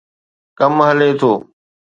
[0.57, 1.31] ڪم هلي ٿو.